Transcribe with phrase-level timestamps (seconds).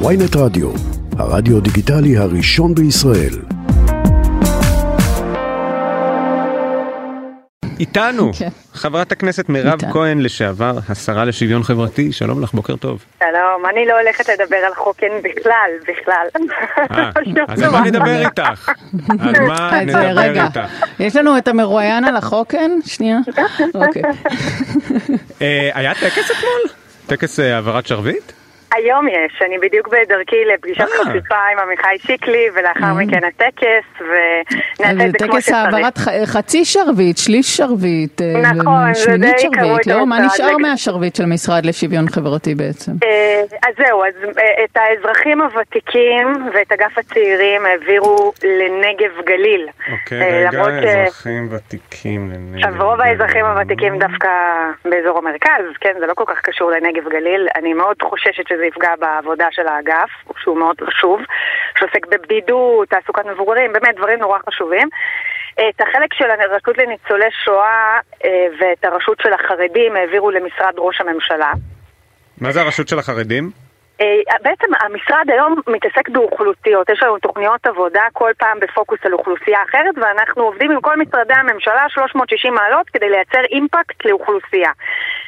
[0.00, 0.70] ויינט רדיו,
[1.18, 3.34] הרדיו דיגיטלי הראשון בישראל.
[7.80, 8.48] איתנו, כן.
[8.72, 9.92] חברת הכנסת מירב איתנו.
[9.92, 13.04] כהן, לשעבר השרה לשוויון חברתי, שלום לך, בוקר טוב.
[13.18, 16.26] שלום, אני לא הולכת לדבר על חוקן בכלל, בכלל.
[16.90, 17.10] אה,
[17.48, 18.72] אז על מה נדבר איתך?
[19.20, 20.60] על מה אז נדבר איתך?
[21.00, 22.70] יש לנו את המרואיין על החוקן?
[22.86, 23.18] שנייה.
[23.74, 24.02] אוקיי.
[25.42, 26.60] אה, היה טקס אתמול?
[27.06, 28.32] טקס אה, העברת שרביט?
[28.76, 30.86] היום יש, אני בדיוק בדרכי לפגישת אה.
[30.86, 35.56] חשיפה עם עמיחי שיקלי, ולאחר מכן הטקס, ונעשה את זה כמו טקס שצריך.
[35.58, 40.06] העברת ח- חצי שרביט, שליש שרביט, אה, נכון, זה די שרביט, לא?
[40.06, 42.92] מה נשאר מהשרביט של המשרד לשוויון חברתי בעצם?
[43.04, 49.68] אה, אז זהו, אז אה, את האזרחים הוותיקים ואת אגף הצעירים העבירו לנגב גליל.
[49.92, 52.66] אוקיי, אה, רגע, אזרחים ותיקים לנגב.
[52.68, 54.28] עכשיו, רוב האזרחים הוותיקים דווקא
[54.84, 57.48] באזור המרכז, כן, זה לא כל כך קשור לנגב גליל.
[57.56, 61.20] אני מאוד חוששת שזה יפגע בעבודה של האגף, שהוא מאוד חשוב,
[61.78, 64.88] שעוסק בבדידות, תעסוקת מבוגרים, באמת דברים נורא חשובים.
[65.54, 71.52] את החלק של הרשות לניצולי שואה אה, ואת הרשות של החרדים העבירו למשרד ראש הממשלה.
[72.40, 73.63] מה זה הרשות של החרדים?
[74.00, 79.62] אה, בעצם המשרד היום מתעסק באוכלוסיות, יש לנו תוכניות עבודה כל פעם בפוקוס על אוכלוסייה
[79.62, 84.70] אחרת ואנחנו עובדים עם כל משרדי הממשלה 360 מעלות כדי לייצר אימפקט לאוכלוסייה.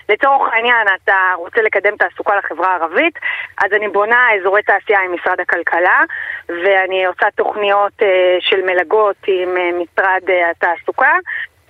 [0.09, 3.19] לצורך העניין אתה רוצה לקדם תעסוקה לחברה הערבית,
[3.65, 6.05] אז אני בונה אזורי תעשייה עם משרד הכלכלה
[6.49, 11.13] ואני עושה תוכניות אה, של מלגות עם אה, משרד התעסוקה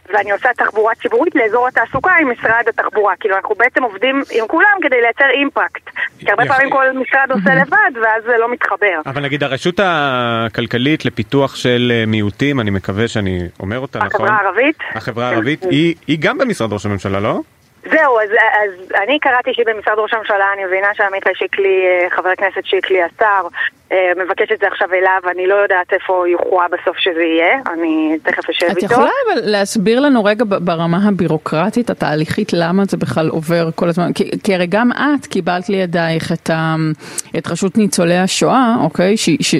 [0.08, 3.16] ואני עושה תחבורה ציבורית לאזור התעסוקה עם משרד התחבורה.
[3.20, 5.90] כאילו, אנחנו בעצם עובדים עם כולם כדי לייצר אימפקט.
[6.18, 6.46] כי הרבה.
[6.46, 9.00] פעמים כל משרד עושה לבד, ואז זה לא מתחבר.
[9.06, 14.08] אבל נגיד הרשות הכלכלית לפיתוח של אה, מיעוטים, אני מקווה שאני אומר אותה נכון?
[14.26, 14.76] החברה הערבית?
[14.94, 17.40] החברה הערבית, היא היא גם במשרד ראש הממשלה, לא?
[17.90, 22.28] זהו, אז, אז אני קראתי שהיא במשרד ראש הממשלה, אני מבינה שעמיחי שיקלי, אה, חבר
[22.28, 23.46] הכנסת שיקלי, השר,
[24.16, 28.50] מבקש את זה עכשיו אליו, אני לא יודעת איפה יוכרע בסוף שזה יהיה, אני תכף
[28.50, 28.92] אשב את איתו.
[28.92, 34.12] יכולה אבל להסביר לנו רגע ברמה הבירוקרטית, התהליכית, למה זה בכלל עובר כל הזמן?
[34.12, 36.74] כי, כי הרי גם את קיבלת לידייך את, ה,
[37.38, 39.16] את רשות ניצולי השואה, אוקיי?
[39.16, 39.54] ש, ש,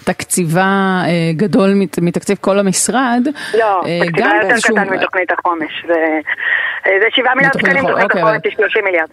[0.00, 0.62] שתקציבה
[1.06, 3.22] אה, גדול מת, מתקציב כל המשרד.
[3.58, 5.84] לא, אה, תקציבה יותר באיזשהו- קטן מתוכנית החומש.
[5.88, 6.18] זה,
[7.00, 9.08] זה 7 מיליארד שקלים, תוכנית החומש היא 30 מיליארד.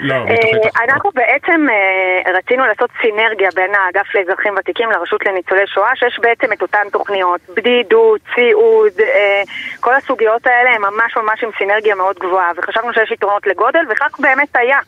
[0.00, 0.90] לא, אה, מתוכנית החומש.
[0.90, 6.52] אנחנו בעצם אה, רצינו לעשות סינרגיה בין האגף לאזרחים ותיקים לרשות לניצולי שואה, שיש בעצם
[6.52, 9.42] את אותן תוכניות, בדידות, סיעוד, אה,
[9.80, 14.20] כל הסוגיות האלה הן ממש ממש עם סינרגיה מאוד גבוהה, וחשבנו שיש יתרונות לגודל, וכך
[14.20, 14.78] באמת היה.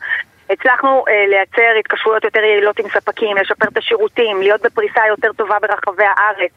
[0.49, 5.57] הצלחנו אה, לייצר התקשרויות יותר יעילות עם ספקים, לשפר את השירותים, להיות בפריסה יותר טובה
[5.61, 6.53] ברחבי הארץ,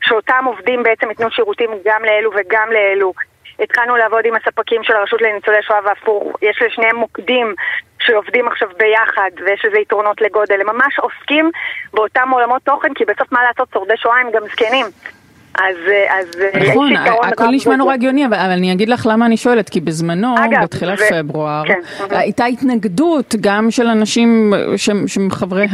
[0.00, 3.12] שאותם עובדים בעצם ייתנו שירותים גם לאלו וגם לאלו.
[3.60, 7.54] התחלנו לעבוד עם הספקים של הרשות לניצולי שואה והפוך, יש לשניהם מוקדים
[8.08, 11.50] שעובדים עכשיו ביחד ויש לזה יתרונות לגודל, הם ממש עוסקים
[11.94, 14.86] באותם עולמות תוכן כי בסוף מה לעשות, שורדי שואה הם גם זקנים.
[15.58, 16.92] אז, אה, אז אה, נכון,
[17.22, 17.76] הכל נשמע.
[17.76, 21.22] נורא הגיוני, אבל, אבל אני אגיד לך למה אני שואלת, כי בזמנו, אגב, בתחילת ו-
[21.22, 21.80] פברואר, כן,
[22.12, 22.20] אהה.
[22.20, 25.66] הייתה התנגדות גם של אנשים שהם שהם חברי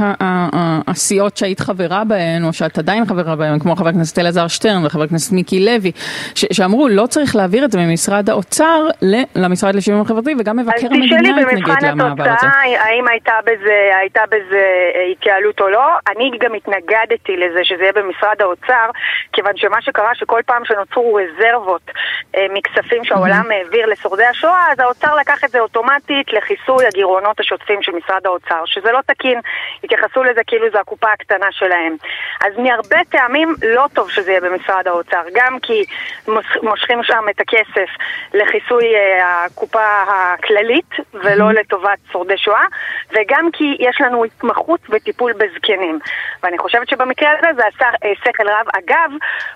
[0.88, 5.02] הסיעות שהיית חברה בהן, או שאת עדיין חברה בהן, כמו חבר הכנסת אלעזר שטרן וחבר
[5.02, 5.92] הכנסת מיקי לוי,
[6.34, 10.72] ש- שאמרו לא צריך להעביר את זה ממשרד האוצר ל- למשרד לשוויון חברתי, וגם מבקר
[10.76, 12.32] אז תשאלי המדינה התנגד במבחן למעבר הזה.
[12.32, 12.50] התוצאה
[12.84, 14.62] האם הייתה בזה, הייתה בזה
[14.94, 15.84] אה, התייעלות או לא.
[16.16, 18.86] אני גם התנגדתי לזה שזה יהיה במשרד האוצר,
[19.32, 21.90] כיוון שמה שקרה שכל פעם שנוצרו רזרבות
[22.36, 27.82] אה, מכספים שהעולם העביר לשורדי השואה, אז האוצר לקח את זה אוטומטית לכיסוי הגירעונות השוטפים
[27.82, 29.40] של משרד האוצר, שזה לא תקין,
[29.84, 31.96] התייחסו לזה כאילו זו הקופה הקטנה שלהם.
[32.44, 35.84] אז מהרבה טעמים לא טוב שזה יהיה במשרד האוצר, גם כי
[36.28, 37.88] מוש- מושכים שם את הכסף
[38.34, 42.64] לכיסוי אה, הקופה הכללית ולא לטובת שורדי שואה,
[43.12, 45.98] וגם כי יש לנו התמחות בטיפול בזקנים.
[46.42, 48.66] ואני חושבת שבמקרה הזה זה עשה אה, שכל רב.
[48.78, 49.10] אגב,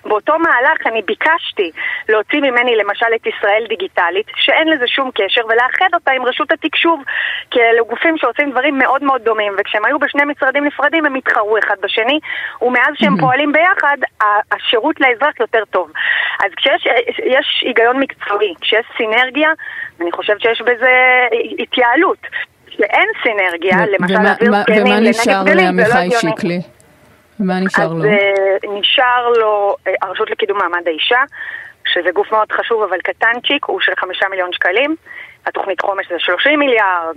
[0.09, 1.71] באותו מהלך אני ביקשתי
[2.09, 7.03] להוציא ממני למשל את ישראל דיגיטלית, שאין לזה שום קשר, ולאחד אותה עם רשות התקשוב,
[7.51, 11.59] כי אלה גופים שעושים דברים מאוד מאוד דומים, וכשהם היו בשני משרדים נפרדים הם התחרו
[11.59, 12.19] אחד בשני,
[12.63, 13.97] ומאז שהם פועלים ביחד,
[14.53, 15.91] השירות לאזרח יותר טוב.
[16.45, 16.87] אז כשיש
[17.25, 19.51] יש היגיון מקצועי, כשיש סינרגיה,
[20.01, 20.93] אני חושבת שיש בזה
[21.59, 22.19] התייעלות.
[22.67, 26.19] כשאין סינרגיה, למשל ומה- להעביר זקנים ומה נשאר לנגב גליל, זה לא לעמיחי הגיוני.
[26.21, 26.78] שיקלי?
[27.41, 28.05] מה נשאר אז לו?
[28.05, 31.23] אה, נשאר לו אה, הרשות לקידום מעמד האישה,
[31.95, 34.97] שזה גוף מאוד חשוב אבל קטנצ'יק, הוא של חמישה מיליון שקלים.
[35.47, 37.17] התוכנית חומש זה 30 מיליארד,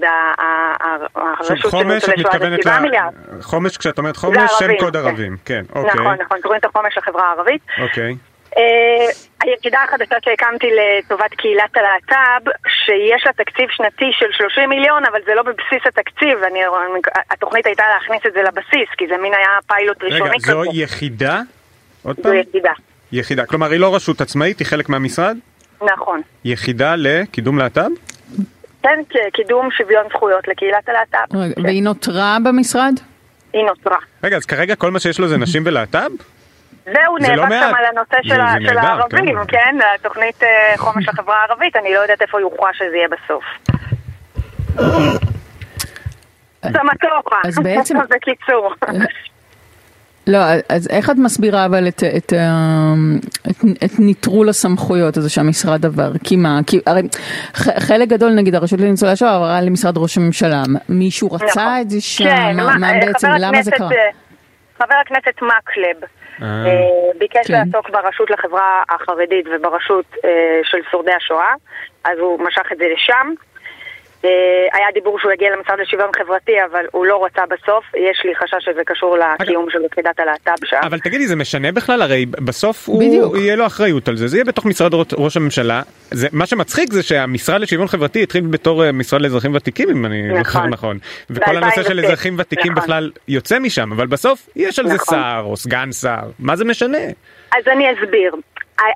[1.15, 2.81] הרשות של חומש, ניצולי את שואה זה מתכוונת 7 ל...
[2.81, 3.13] מיליארד.
[3.41, 4.99] חומש, כשאת אומרת חומש, שם קוד כן.
[4.99, 5.93] ערבים, כן, אוקיי.
[5.93, 7.61] נכון, נכון, תוכנית החומש לחברה הערבית.
[7.81, 8.15] אוקיי.
[8.57, 9.07] אה,
[9.43, 15.35] היחידה החדשה שהקמתי לטובת קהילת הלהט"ב, שיש לה תקציב שנתי של 30 מיליון, אבל זה
[15.35, 16.59] לא בבסיס התקציב, אני,
[17.29, 20.51] התוכנית הייתה להכניס את זה לבסיס, כי זה מין היה פיילוט ראשוני רגע, כזה.
[20.51, 21.41] זו יחידה?
[22.03, 22.33] עוד זו פעם?
[22.33, 22.71] יחידה,
[23.11, 23.45] יחידה.
[23.45, 25.37] כלומר, היא לא רשות עצמאית, היא חלק מהמשרד?
[25.81, 26.21] נכון.
[26.45, 27.89] יחידה לקידום להט"ב?
[28.83, 28.99] כן,
[29.33, 31.35] קידום שוויון זכויות לקהילת הלהט"ב.
[31.35, 32.93] רגע, כן, והיא נותרה במשרד?
[33.53, 33.97] היא נותרה.
[34.23, 36.11] רגע, אז כרגע כל מה שיש לו זה נשים ולהט"ב?
[36.85, 37.55] זהו, זה לא נאבק.
[37.69, 38.17] שם על הנושא
[38.59, 39.57] זה- של הערבים, כן.
[39.57, 39.77] כן?
[39.99, 43.43] התוכנית אה, חומש לחברה הערבית, אני לא יודעת איפה יוכרע שזה יהיה בסוף.
[46.65, 47.35] סמטוחה.
[47.47, 48.73] אז בעצם- בקיצור.
[50.27, 50.37] לא,
[50.69, 52.93] אז איך את מסבירה אבל את, את, אה,
[53.49, 53.55] את,
[53.85, 56.11] את ניטרול הסמכויות הזה שהמשרד עבר?
[56.23, 56.59] כי מה?
[56.67, 57.01] כי הרי
[57.79, 60.63] חלק גדול, נגיד הרשות לניצולי השואה עברה למשרד ראש הממשלה.
[60.89, 61.77] מישהו רצה נכון.
[61.81, 62.23] את זה שם?
[62.23, 63.89] כן, מה, מה אה, בעצם, למה זה קרה?
[64.81, 66.09] חבר הכנסת מקלב
[66.41, 66.47] אה.
[66.65, 67.53] אה, ביקש כן.
[67.53, 71.53] לעסוק ברשות לחברה החרדית וברשות אה, של שורדי השואה,
[72.03, 73.33] אז הוא משך את זה לשם.
[74.25, 74.29] אה,
[74.73, 77.85] היה דיבור שהוא יגיע למשרד לשוויון חברתי, אבל הוא לא רצה בסוף.
[77.97, 80.79] יש לי חשש שזה קשור לקיום של יחידת הלהט"ב שם.
[80.83, 82.01] אבל תגידי, זה משנה בכלל?
[82.01, 82.89] הרי בסוף.
[82.89, 85.81] הוא, יהיה לו אחריות על זה, זה יהיה בתוך משרד ראש הממשלה.
[86.11, 90.27] זה, מה שמצחיק זה שהמשרד לשוויון חברתי התחיל בתור אה, משרד לאזרחים ותיקים, אם אני
[90.27, 90.43] נכון.
[90.43, 90.97] זוכר נכון.
[91.29, 92.83] וכל הנושא של ב-2006, אזרחים ותיקים נכון.
[92.83, 95.17] בכלל יוצא משם, אבל בסוף יש על זה נכון.
[95.17, 96.97] שר או סגן שר, מה זה משנה?
[97.57, 98.35] אז אני אסביר.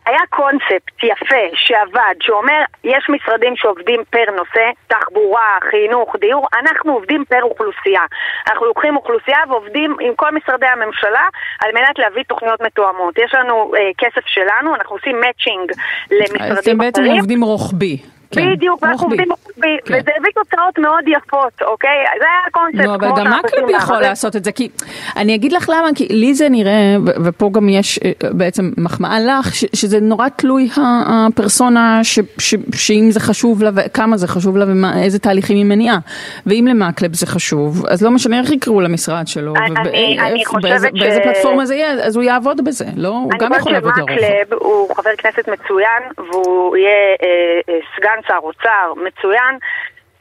[0.06, 7.24] היה קונספט יפה שעבד, שאומר, יש משרדים שעובדים פר נושא, תחבורה, חינוך, דיור, אנחנו עובדים
[7.30, 8.02] פר אוכלוסייה.
[8.50, 11.28] אנחנו לוקחים אוכלוסייה ועובדים עם כל משרדי הממשלה
[11.62, 13.18] על מנת להביא תוכניות מתואמות.
[13.18, 15.78] יש לנו אה, כסף שלנו, אנחנו עושים מאצ'ינג אז
[16.12, 17.18] למשרדים אתם בעצם אחרים.
[17.18, 17.98] עובדים רוחבי.
[18.42, 19.12] כן, בדיוק, אנחנו רוחבי.
[19.16, 19.94] עובדים רוחבי, כן.
[19.94, 21.90] וזה הביא תוצאות מאוד יפות, אוקיי?
[22.20, 22.86] זה היה הקונספט.
[22.86, 24.08] נו, אבל כמו גם מקלב יכול בארץ.
[24.08, 24.70] לעשות את זה, כי
[25.18, 26.96] אני אגיד לך למה, כי לי זה נראה,
[27.26, 30.70] ופה גם יש אה, בעצם מחמאה לך, ש- שזה נורא תלוי
[31.08, 34.66] הפרסונה, ש- ש- שאם זה חשוב לה, וכמה זה חשוב לה,
[34.96, 35.98] ואיזה תהליכים היא מניעה.
[36.46, 39.90] ואם למקלב זה חשוב, אז לא משנה איך יקראו למשרד שלו, אני-
[40.52, 43.10] ובאיזה- אני פלטפורמה זה יהיה, אז הוא יעבוד בזה, לא?
[43.10, 44.14] הוא גם יכול לעבוד אני לרוחב.
[44.16, 46.90] חושבת שמקלב הוא חבר כנסת מצוין, והוא יהיה
[47.24, 47.28] אה,
[47.74, 49.58] אה, סגן שר אוצר מצוין.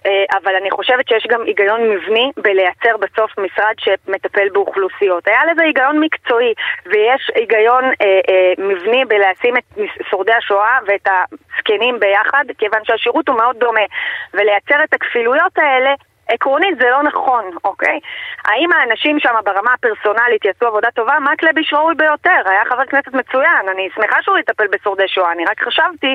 [0.07, 5.29] אה, אבל אני חושבת שיש גם היגיון מבני בלייצר בסוף משרד שמטפל באוכלוסיות.
[5.29, 6.55] היה לזה היגיון מקצועי,
[6.87, 9.65] ויש היגיון אה, אה, מבני בלשים את
[10.11, 13.87] שורדי השואה ואת הזקנים ביחד, כיוון שהשירות הוא מאוד דומה.
[14.35, 15.95] ולייצר את הכפילויות האלה
[16.29, 18.01] עקרונית זה לא נכון, אוקיי?
[18.45, 21.19] האם האנשים שם ברמה הפרסונלית יעשו עבודה טובה?
[21.33, 25.45] מקלב איש ראוי ביותר, היה חבר כנסת מצוין, אני שמחה שהוא יטפל בשורדי שואה, אני
[25.45, 26.15] רק חשבתי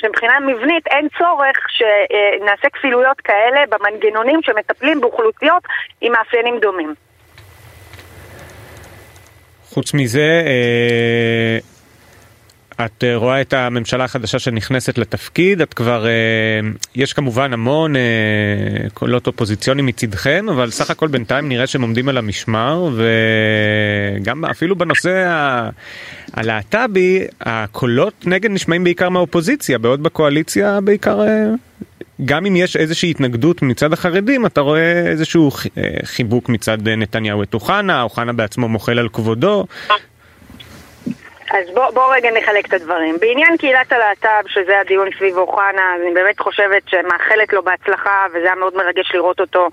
[0.00, 5.62] שמבחינה מבנית אין צורך שנעשה כפילויות כאלה במנגנונים שמטפלים באוכלוסיות
[6.00, 6.94] עם מאפיינים דומים.
[9.64, 11.58] חוץ מזה, אה,
[12.84, 16.10] את אה, רואה את הממשלה החדשה שנכנסת לתפקיד, את כבר, אה,
[16.94, 18.00] יש כמובן המון אה,
[18.94, 22.88] קולות אופוזיציוניים מצדכם, אבל סך הכל בינתיים נראה שהם עומדים על המשמר,
[24.20, 25.40] וגם אפילו בנושא
[26.32, 31.20] הלהט"בי, הקולות נגד נשמעים בעיקר מהאופוזיציה, בעוד בקואליציה בעיקר...
[32.24, 35.50] גם אם יש איזושהי התנגדות מצד החרדים, אתה רואה איזשהו
[36.04, 39.66] חיבוק מצד נתניהו את אוחנה, אוחנה בעצמו מוחל על כבודו.
[41.50, 43.16] אז בוא, בוא רגע נחלק את הדברים.
[43.20, 48.46] בעניין קהילת הלהט"ב, שזה הדיון סביב אוחנה, אז אני באמת חושבת שמאחלת לו בהצלחה, וזה
[48.46, 49.68] היה מאוד מרגש לראות אותו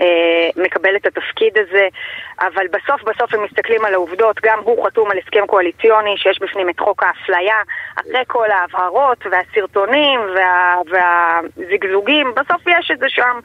[0.00, 1.88] אה, מקבל את התפקיד הזה,
[2.40, 6.70] אבל בסוף בסוף הם מסתכלים על העובדות, גם הוא חתום על הסכם קואליציוני שיש בפנים
[6.70, 7.56] את חוק האפליה,
[7.94, 13.40] אחרי כל ההבהרות והסרטונים וה, והזגזוגים, בסוף יש את זה שם.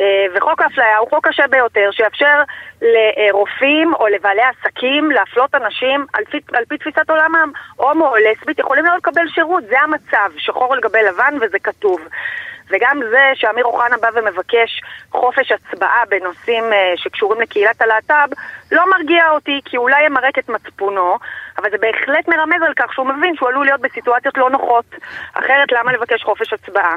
[0.00, 2.42] אה, וחוק האפליה הוא חוק קשה ביותר, שיאפשר
[2.82, 7.52] לרופאים או לבעלי עסקים להפלות אנשים על פי, על פי תפיסת עולמם.
[7.76, 12.00] הומו או לסבית יכולים לא לקבל שירות, זה המצב, שחור על גבי לבן וזה כתוב.
[12.70, 14.80] וגם זה שאמיר אוחנה בא ומבקש
[15.10, 18.28] חופש הצבעה בנושאים אה, שקשורים לקהילת הלהט"ב,
[18.72, 21.16] לא מרגיע אותי, כי אולי ימרק את מצפונו,
[21.58, 24.84] אבל זה בהחלט מרמז על כך שהוא מבין שהוא עלול להיות בסיטואציות לא נוחות.
[25.34, 26.94] אחרת למה לבקש חופש הצבעה?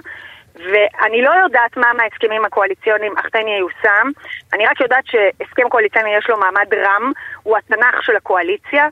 [0.55, 4.07] ואני לא יודעת מה מההסכמים הקואליציוניים אכן ייושם,
[4.53, 7.11] אני רק יודעת שהסכם קואליציוני יש לו מעמד רם,
[7.43, 8.87] הוא התנ"ך של הקואליציה,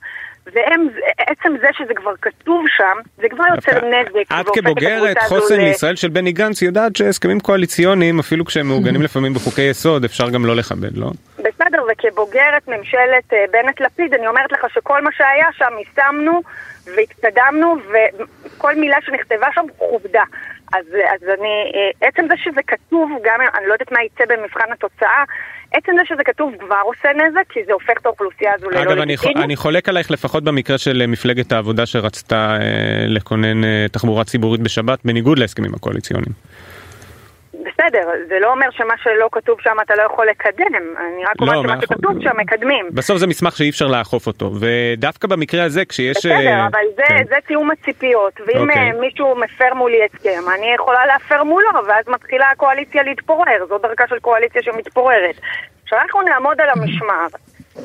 [0.46, 4.32] ועצם זה שזה כבר כתוב שם, זה כבר יוצר נזק.
[4.42, 9.34] את כבוגרת חוסן ל- לישראל של בני גנץ יודעת שהסכמים קואליציוניים, אפילו כשהם מעוגנים לפעמים
[9.34, 11.08] בחוקי יסוד, אפשר גם לא לכבד, לא?
[11.40, 16.42] בסדר, וכבוגרת ממשלת אה, בנט-לפיד, אני אומרת לך שכל מה שהיה שם יישמנו
[16.96, 17.76] והתקדמנו,
[18.46, 20.24] וכל מילה שנכתבה שם כובדה.
[20.74, 24.72] אז, אז אני, אה, עצם זה שזה כתוב, גם אני לא יודעת מה יצא במבחן
[24.72, 25.24] התוצאה,
[25.74, 28.92] עצם זה שזה כתוב כבר עושה נזק, כי זה הופך את האוכלוסייה הזו ללא אגב,
[28.92, 29.38] אני, לגיטימית.
[29.38, 34.62] אני חולק עלייך לפחות במקרה של אה, מפלגת העבודה שרצתה אה, לכונן אה, תחבורה ציבורית
[34.62, 36.32] בשבת, בניגוד להסכמים הקואליציוניים.
[37.74, 41.48] בסדר, זה לא אומר שמה שלא כתוב שם אתה לא יכול לקדם, אני רק לא,
[41.48, 42.86] אומרת מה שמה שכתוב שם מקדמים.
[42.94, 46.18] בסוף זה מסמך שאי אפשר לאכוף אותו, ודווקא במקרה הזה כשיש...
[46.18, 47.24] בסדר, אה, אבל זה, כן.
[47.30, 48.92] זה תיאום הציפיות, ואם אוקיי.
[48.92, 54.08] אה, מישהו מפר מולי הסכם, אני יכולה להפר מולו, ואז מתחילה הקואליציה להתפורר, זו דרכה
[54.08, 55.36] של קואליציה שמתפוררת.
[55.86, 57.28] כשאנחנו נעמוד על המשמר,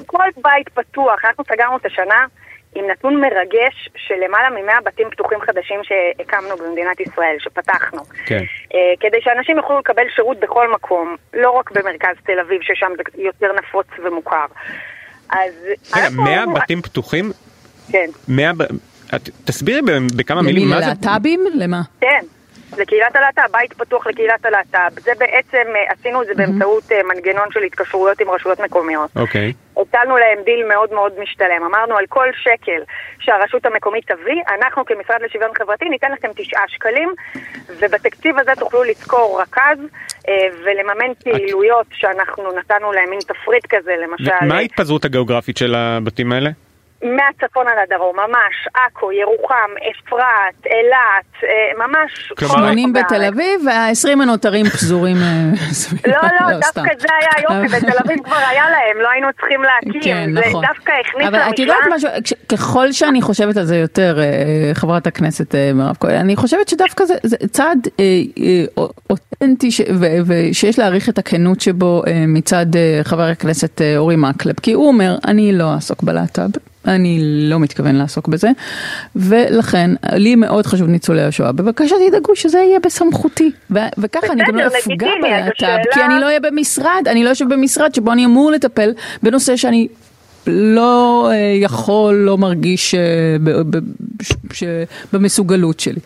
[0.07, 2.27] כל בית פתוח, אנחנו סגרנו את השנה
[2.79, 8.03] עם נתון מרגש של למעלה מ-100 בתים פתוחים חדשים שהקמנו במדינת ישראל, שפתחנו.
[8.27, 8.43] כן.
[8.75, 13.23] אה, כדי שאנשים יוכלו לקבל שירות בכל מקום, לא רק במרכז תל אביב, ששם זה
[13.23, 14.47] יותר נפוץ ומוכר.
[15.31, 15.53] אז...
[15.97, 17.33] רגע, אנחנו- 100 בתים פתוחים?
[17.93, 18.07] כן.
[18.29, 18.53] 100...
[18.53, 18.63] ב-
[19.15, 19.81] את- תסבירי
[20.17, 20.87] בכמה מילים למי מה זה...
[20.87, 21.41] ללהט"בים?
[21.55, 21.81] למה?
[22.01, 22.21] כן,
[22.79, 25.01] לקהילת הלהט"ב, בית פתוח לקהילת הלהט"ב.
[25.01, 29.11] זה בעצם, אה, עשינו את זה באמצעות אה, מנגנון של התקשרויות עם רשויות מקומיות.
[29.17, 29.53] אוקיי.
[29.77, 31.63] הטלנו להם דיל מאוד מאוד משתלם.
[31.67, 32.83] אמרנו על כל שקל
[33.21, 37.09] שהרשות המקומית תביא, אנחנו כמשרד לשוויון חברתי ניתן לכם תשעה שקלים,
[37.79, 39.79] ובתקציב הזה תוכלו לשכור רכז
[40.29, 44.47] אה, ולממן פעילויות שאנחנו נתנו להם, מין תפריט כזה, למשל.
[44.49, 46.51] מה ההתפזרות הגיאוגרפית של הבתים האלה?
[47.17, 52.33] מהצפון על הדרום, ממש, עכו, ירוחם, אפרת, אילת, אה, ממש...
[52.39, 53.25] כלומר- כל 80 רחבי בתל.
[53.25, 56.83] אביב וה-20 הנותרים פזורים אה, סביב- לא, לא, סתם.
[56.83, 60.01] דווקא זה היה יופי, בתל אביב כבר היה להם, לא היינו צריכים להקים.
[60.03, 60.65] כן, זה נכון.
[60.67, 61.77] דווקא הכניס אבל את יודעת.
[61.95, 62.09] משהו,
[62.49, 64.25] ככל שאני חושבת על זה יותר, אה,
[64.75, 67.79] חברת הכנסת מירב כהן, אני חושבת שדווקא זה, זה צעד
[69.11, 72.67] אותנטי ש- ו- ושיש להעריך את הכנות שבו מצד
[73.03, 76.51] חבר הכנסת אורי מקלב, כי הוא אומר, אני לא אעסוק בלהט"ב.
[76.87, 78.51] אני לא מתכוון לעסוק בזה,
[79.17, 81.53] ולכן לי מאוד חשוב ניצולי השואה.
[81.53, 86.27] בבקשה תדאגו שזה יהיה בסמכותי, ו- וככה אני גם לא אפגע בלהט"ב, כי אני לא
[86.27, 88.91] אהיה במשרד, אני לא יושב במשרד שבו אני אמור לטפל
[89.23, 89.89] בנושא שאני
[90.47, 93.01] לא אה, יכול, לא מרגיש אה,
[93.45, 93.81] ב- ב-
[94.23, 94.65] ש- ש-
[95.13, 96.01] במסוגלות שלי.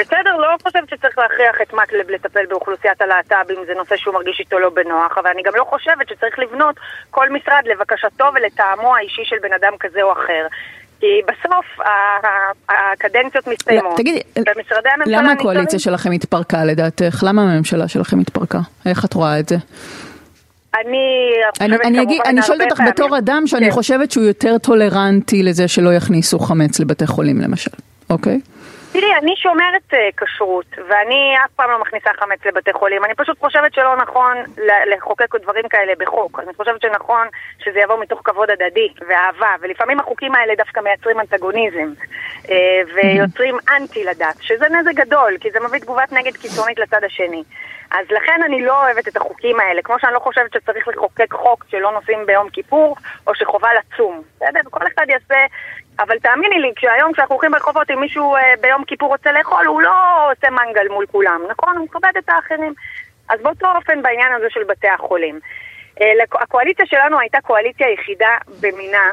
[0.00, 4.40] בסדר, לא חושבת שצריך להכריח את מקלב לטפל באוכלוסיית הלהט"ב אם זה נושא שהוא מרגיש
[4.40, 6.76] איתו לא בנוח, אבל אני גם לא חושבת שצריך לבנות
[7.10, 10.46] כל משרד לבקשתו ולטעמו האישי של בן אדם כזה או אחר.
[11.00, 11.86] כי בסוף
[12.68, 13.92] הקדנציות מסתיימות.
[13.92, 17.24] לא, תגידי, במשרדי הממשלה למה הקואליציה שלכם התפרקה לדעתך?
[17.26, 18.58] למה הממשלה שלכם התפרקה?
[18.86, 19.56] איך את רואה את זה?
[20.74, 20.98] אני
[21.60, 23.70] אני, חושבת אני, אני שואלת אותך פעמים- בתור אדם שאני כן.
[23.70, 27.70] חושבת שהוא יותר טולרנטי לזה שלא יכניסו חמץ לבתי חולים למשל,
[28.10, 28.40] אוקיי?
[29.00, 33.04] תראי, אני שומרת uh, כשרות, ואני אף פעם לא מכניסה חמץ לבתי חולים.
[33.04, 34.36] אני פשוט חושבת שלא נכון
[34.92, 36.40] לחוקק דברים כאלה בחוק.
[36.40, 37.26] אני חושבת שנכון
[37.58, 41.92] שזה יבוא מתוך כבוד הדדי ואהבה, ולפעמים החוקים האלה דווקא מייצרים אנטגוניזם,
[42.42, 42.48] uh,
[42.94, 47.42] ויוצרים אנטי לדת, שזה נזק גדול, כי זה מביא תגובת נגד קיצונית לצד השני.
[47.90, 51.64] אז לכן אני לא אוהבת את החוקים האלה, כמו שאני לא חושבת שצריך לחוקק חוק
[51.68, 54.22] שלא נוסעים ביום כיפור, או שחובה לצום.
[54.36, 54.60] בסדר?
[54.70, 55.44] כל אחד יעשה...
[55.98, 59.82] אבל תאמיני לי, כשהיום כשאנחנו הולכים ברחובות, אם מישהו אה, ביום כיפור רוצה לאכול, הוא
[59.82, 61.76] לא עושה מנגל מול כולם, נכון?
[61.76, 62.74] הוא מכבד את האחרים.
[63.28, 65.40] אז באותו אופן בעניין הזה של בתי החולים.
[66.00, 69.10] אה, הקואליציה שלנו הייתה קואליציה יחידה במינה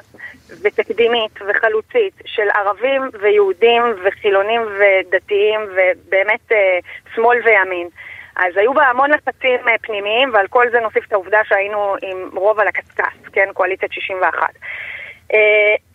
[0.62, 6.80] ותקדימית וחלוצית של ערבים ויהודים וחילונים ודתיים ובאמת אה,
[7.16, 7.88] שמאל וימין.
[8.36, 12.30] אז היו בה המון לחצים אה, פנימיים ועל כל זה נוסיף את העובדה שהיינו עם
[12.38, 13.50] רוב על הקשקש, כן?
[13.54, 14.50] קואליציית 61.
[15.32, 15.36] Uh,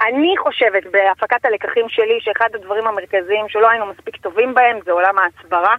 [0.08, 5.18] אני חושבת בהפקת הלקחים שלי שאחד הדברים המרכזיים שלא היינו מספיק טובים בהם זה עולם
[5.18, 5.74] ההסברה,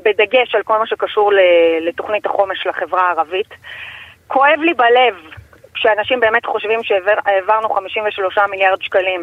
[0.00, 1.32] בדגש על כל מה שקשור
[1.80, 3.48] לתוכנית החומש לחברה הערבית.
[4.26, 5.14] כואב לי בלב
[5.80, 9.22] כשאנשים באמת חושבים שהעברנו 53 מיליארד שקלים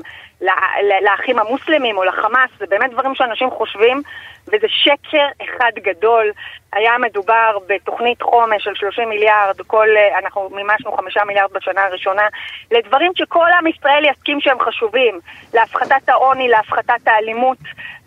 [1.02, 4.02] לאחים המוסלמים או לחמאס, זה באמת דברים שאנשים חושבים,
[4.48, 6.32] וזה שקר אחד גדול.
[6.74, 12.28] היה מדובר בתוכנית חומש של 30 מיליארד, כל, אה, אנחנו מימשנו 5 מיליארד בשנה הראשונה,
[12.72, 15.20] לדברים שכל עם ישראל יסכים שהם חשובים,
[15.54, 17.58] להפחתת העוני, להפחתת האלימות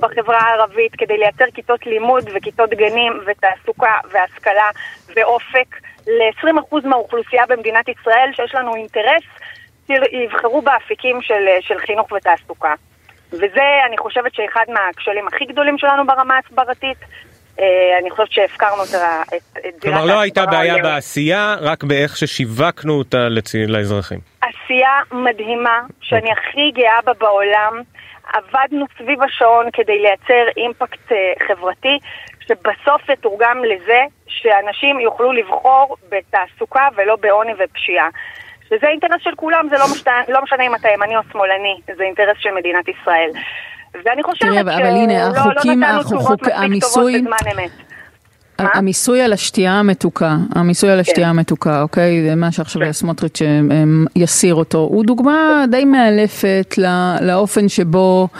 [0.00, 4.70] בחברה הערבית, כדי לייצר כיתות לימוד וכיתות גנים ותעסוקה והשכלה
[5.16, 5.76] ואופק
[6.18, 9.22] ל-20% מהאוכלוסייה במדינת ישראל, שיש לנו אינטרס
[9.86, 12.74] שיבחרו באפיקים של, של חינוך ותעסוקה.
[13.32, 16.98] וזה, אני חושבת שאחד מהכשלים הכי גדולים שלנו ברמה ההסברתית.
[17.60, 17.64] אה,
[18.00, 20.92] אני חושבת שהפקרנו את ה- את- את זירת כלומר לא הייתה ההסברה בעיה העולמית.
[20.94, 24.18] בעשייה, רק באיך ששיווקנו אותה לצי- לאזרחים.
[24.42, 27.82] עשייה מדהימה, שאני הכי גאה בה בעולם.
[28.32, 31.16] עבדנו סביב השעון כדי לייצר אימפקט אה,
[31.48, 31.98] חברתי,
[32.50, 38.08] שבסוף יתורגם לזה שאנשים יוכלו לבחור בתעסוקה ולא בעוני ופשיעה.
[38.68, 42.02] שזה אינטרס של כולם, זה לא משנה, לא משנה אם אתה ימני או שמאלני, זה
[42.02, 43.30] אינטרס של מדינת ישראל.
[44.04, 47.70] ואני חושבת שלא לא החוקים, נתנו תשובות מספיק טובות בזמן אמת.
[48.58, 52.28] המיסוי על השתייה המתוקה, המיסוי על השתייה המתוקה, אוקיי?
[52.28, 52.92] זה מה שעכשיו כן.
[52.92, 53.60] סמוטריץ' אה,
[54.16, 58.38] יסיר אותו, הוא דוגמה די מאלפת לא- לאופן שבו אה,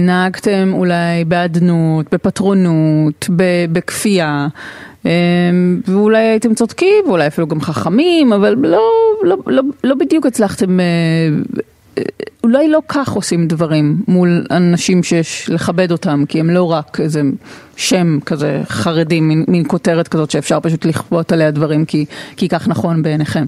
[0.00, 3.28] נהגתם אולי באדנות, בפטרונות,
[3.72, 4.48] בכפייה.
[5.06, 5.10] אה,
[5.86, 8.90] ואולי הייתם צודקים, ואולי אפילו גם חכמים, אבל לא,
[9.22, 10.84] לא, לא, לא בדיוק הצלחתם אה,
[12.44, 17.22] אולי לא כך עושים דברים מול אנשים שיש לכבד אותם, כי הם לא רק איזה
[17.76, 22.04] שם כזה חרדי, מין, מין כותרת כזאת שאפשר פשוט לכפות עליה דברים כי,
[22.36, 23.44] כי כך נכון בעיניכם.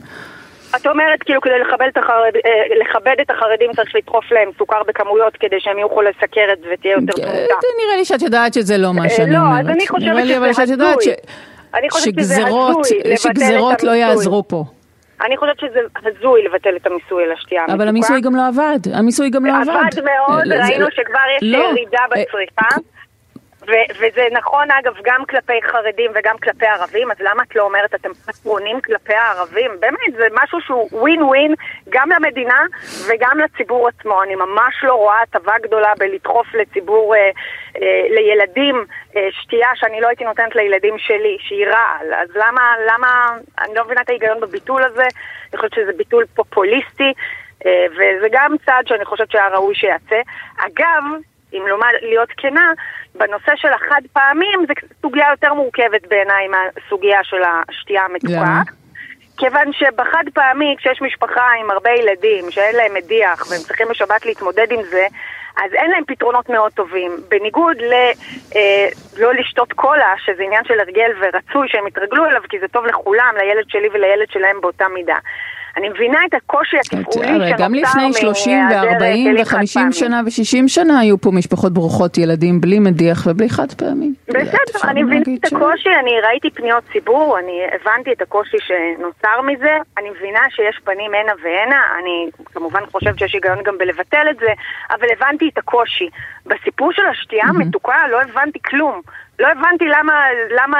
[0.76, 2.33] את אומרת כאילו כדי לכבד את, החרד...
[2.47, 2.50] אה,
[2.81, 7.12] לכבד את החרדים צריך לדחוף להם סוכר בכמויות כדי שהם יהיו חולי סכרת ותהיה יותר
[7.23, 7.66] אה, תמותה.
[7.85, 9.61] נראה לי שאת יודעת שזה לא מה שאני לא, אומרת.
[9.61, 11.14] אז אני חושבת נראה לי אבל שזה שאת יודעת הזוי.
[11.75, 12.35] אני חושבת שזה
[13.16, 13.95] שגזרות, הזוי לא.
[13.95, 14.64] יעזרו פה.
[15.26, 17.76] אני חושבת שזה הזוי לבטל את המיסוי על השתייה המתוקה.
[17.78, 19.69] אבל המיסוי גם לא עבד, המיסוי גם לא עבד.
[19.69, 22.76] עבד מאוד, אה, זה- ראינו שכבר יש לא, ירידה אה, בצריכה.
[23.66, 27.94] ו- וזה נכון אגב גם כלפי חרדים וגם כלפי ערבים, אז למה את לא אומרת
[27.94, 29.71] אתם פטרונים כלפי הערבים?
[29.80, 31.54] באמת, זה משהו שהוא ווין ווין
[31.88, 32.62] גם למדינה
[33.09, 34.23] וגם לציבור עצמו.
[34.23, 37.30] אני ממש לא רואה הטבה גדולה בלדחוף לציבור, אה,
[37.83, 38.85] אה, לילדים,
[39.16, 42.14] אה, שתייה שאני לא הייתי נותנת לילדים שלי, שהיא רעל.
[42.14, 45.06] אז למה, למה, אני לא מבינה את ההיגיון בביטול הזה,
[45.52, 47.12] אני חושבת שזה ביטול פופוליסטי.
[47.66, 50.21] אה, וזה גם צעד שאני חושבת שהיה ראוי שיעשה.
[50.56, 51.04] אגב,
[51.55, 52.73] אם לומר, להיות כנה,
[53.15, 58.33] בנושא של החד פעמים זה סוגיה יותר מורכבת בעיניי מהסוגיה של השתייה המתוקה.
[58.33, 58.63] למה?
[59.37, 64.67] כיוון שבחד פעמי, כשיש משפחה עם הרבה ילדים, שאין להם מדיח והם צריכים בשבת להתמודד
[64.73, 65.07] עם זה,
[65.57, 67.17] אז אין להם פתרונות מאוד טובים.
[67.29, 67.93] בניגוד ל...
[68.57, 72.87] אה, לא לשתות קולה, שזה עניין של הרגל ורצוי שהם יתרגלו אליו, כי זה טוב
[72.87, 75.17] לכולם, לילד שלי ולילד שלהם באותה מידה.
[75.76, 79.93] אני מבינה את הקושי התפעולי שנוצר גם לפני 30 מהיעדר ו-40 כלים ו-50 חד-פעמיים.
[79.93, 84.12] שנה ו-60 שנה היו פה משפחות ברוכות ילדים בלי מדיח ובלי חד פעמי.
[84.28, 89.76] בסדר, אני מבינה את הקושי, אני ראיתי פניות ציבור, אני הבנתי את הקושי שנוצר מזה,
[89.99, 94.52] אני מבינה שיש פנים הנה והנה, אני כמובן חושבת שיש היגיון גם בלבטל את זה,
[94.90, 96.09] אבל הבנתי את הקושי.
[96.47, 99.00] בסיפור של השתייה המתוקה לא הבנתי כלום.
[99.38, 100.26] לא הבנתי למה,
[100.62, 100.78] למה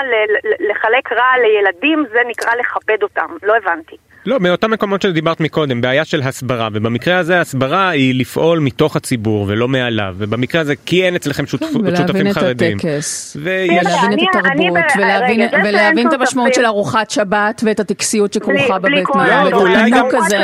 [0.70, 3.96] לחלק רע לילדים זה נקרא לכבד אותם, לא הבנתי.
[4.26, 9.45] לא, מאותם מקומות שדיברת מקודם, בעיה של הסברה, ובמקרה הזה הסברה היא לפעול מתוך הציבור
[9.49, 11.67] ולא מעליו, ובמקרה הזה כי אין אצלכם שותפ...
[11.67, 12.76] כן, ולהבין שותפים את חרדים.
[12.76, 13.37] הטקס.
[13.43, 13.71] ויש...
[13.87, 18.78] ולהבין אני- את התרבות, ולהבין- רגע, ולהבין את המשמעות של ארוחת שבת ואת הטקסיות שכרוכה
[18.78, 20.39] בבית מלון, ואת ואולי גם- הפינוק הזה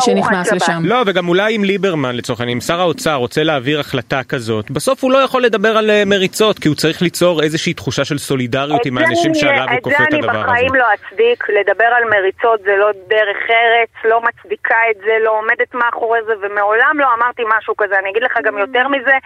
[0.00, 0.52] שנכנס.
[0.52, 0.82] לשם.
[0.84, 5.04] לא, וגם אולי אם ליברמן לצורך העניין, אם שר האוצר רוצה להעביר החלטה כזאת, בסוף
[5.04, 8.86] הוא לא יכול לדבר על אה, מריצות, כי הוא צריך ליצור איזושהי תחושה של סולידריות
[8.86, 10.46] עם האנשים שעליו הוא כופה את את זה הדבר אני הזה.
[10.52, 15.30] בחיים לא אצדיק, לדבר על מריצות זה לא דרך ארץ, לא מצדיקה את זה, לא
[15.30, 17.98] עומדת מאחורי זה, ומעולם לא אמרתי משהו כזה.
[17.98, 19.18] אני אגיד לך גם יותר מזה,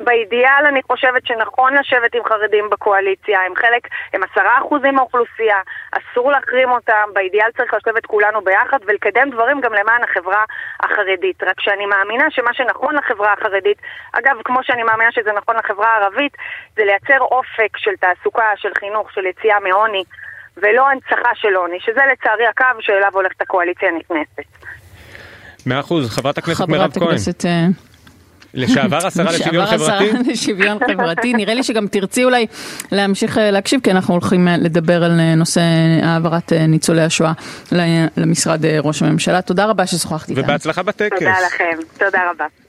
[0.00, 5.56] באידיאל אני חושבת שנכון לשבת עם חרדים בקואליציה, הם חלק, הם עשרה אחוזים מהאוכלוסייה,
[5.92, 10.44] אסור להחרים אותם, באידיאל צריך לשבת כולנו ביחד ולקדם דברים גם למען החברה
[10.80, 11.42] החרדית.
[11.42, 13.78] רק שאני מאמינה שמה שנכון לחברה החרדית,
[14.12, 16.36] אגב, כמו שאני מאמינה שזה נכון לחברה הערבית,
[16.76, 20.04] זה לייצר אופק של תעסוקה, של חינוך, של יציאה מעוני,
[20.56, 24.50] ולא הנצחה של עוני, שזה לצערי הקו שאליו הולכת הקואליציה הנכנסת.
[25.66, 27.44] מאה אחוז, חברת הכנסת מירב חברת כהן, הכנסת...
[27.46, 27.66] אה,
[28.54, 30.30] לשעבר השרה לשוויון לשעבר השרה חברתי.
[30.32, 31.32] לשוויון חברתי.
[31.32, 32.46] נראה לי שגם תרצי אולי
[32.92, 35.60] להמשיך אה, להקשיב, כי אנחנו הולכים אה, לדבר על נושא
[36.02, 37.32] העברת ניצולי השואה
[37.72, 39.42] ל- למשרד ראש הממשלה.
[39.42, 40.44] תודה רבה ששוחחת איתנו.
[40.44, 41.18] ובהצלחה בטקס.
[41.18, 42.64] תודה לכם, תודה רבה.